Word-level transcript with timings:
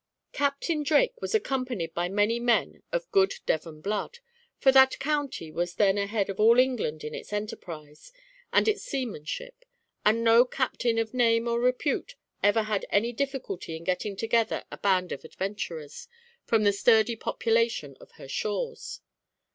Captain 0.33 0.81
Drake 0.81 1.21
was 1.21 1.35
accompanied 1.35 1.93
by 1.93 2.09
many 2.09 2.39
men 2.39 2.81
of 2.91 3.11
good 3.11 3.35
Devon 3.45 3.81
blood, 3.81 4.17
for 4.57 4.71
that 4.71 4.97
county 4.97 5.51
was 5.51 5.75
then 5.75 5.99
ahead 5.99 6.27
of 6.27 6.39
all 6.39 6.57
England 6.57 7.03
in 7.03 7.13
its 7.13 7.31
enterprise, 7.31 8.11
and 8.51 8.67
its 8.67 8.81
seamanship; 8.81 9.63
and 10.03 10.23
no 10.23 10.43
captain 10.43 10.97
of 10.97 11.13
name 11.13 11.47
or 11.47 11.59
repute 11.59 12.15
ever 12.41 12.63
had 12.63 12.83
any 12.89 13.13
difficulty 13.13 13.77
in 13.77 13.83
getting 13.83 14.15
together 14.15 14.63
a 14.71 14.77
band 14.79 15.11
of 15.11 15.23
adventurers, 15.23 16.07
from 16.45 16.63
the 16.63 16.73
sturdy 16.73 17.15
population 17.15 17.95
of 18.01 18.13
her 18.13 18.27
shores. 18.27 19.01